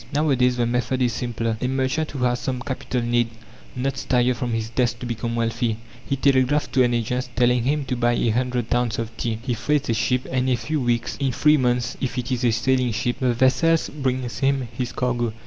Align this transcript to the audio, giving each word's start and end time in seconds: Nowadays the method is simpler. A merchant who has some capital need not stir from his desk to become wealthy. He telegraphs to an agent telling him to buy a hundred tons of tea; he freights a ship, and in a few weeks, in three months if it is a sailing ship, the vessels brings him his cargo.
Nowadays 0.11 0.57
the 0.57 0.65
method 0.65 0.99
is 1.03 1.13
simpler. 1.13 1.59
A 1.61 1.67
merchant 1.67 2.09
who 2.09 2.23
has 2.23 2.39
some 2.39 2.59
capital 2.59 3.03
need 3.03 3.29
not 3.75 3.99
stir 3.99 4.33
from 4.33 4.49
his 4.53 4.71
desk 4.71 4.97
to 4.97 5.05
become 5.05 5.35
wealthy. 5.35 5.77
He 6.03 6.15
telegraphs 6.15 6.65
to 6.69 6.81
an 6.81 6.95
agent 6.95 7.29
telling 7.35 7.65
him 7.65 7.85
to 7.85 7.95
buy 7.95 8.13
a 8.13 8.29
hundred 8.29 8.71
tons 8.71 8.97
of 8.97 9.15
tea; 9.15 9.37
he 9.43 9.53
freights 9.53 9.89
a 9.89 9.93
ship, 9.93 10.25
and 10.31 10.49
in 10.49 10.55
a 10.55 10.57
few 10.57 10.81
weeks, 10.81 11.17
in 11.17 11.31
three 11.31 11.57
months 11.57 11.97
if 12.01 12.17
it 12.17 12.31
is 12.31 12.43
a 12.43 12.49
sailing 12.51 12.91
ship, 12.93 13.17
the 13.19 13.35
vessels 13.35 13.89
brings 13.89 14.39
him 14.39 14.69
his 14.75 14.91
cargo. 14.91 15.33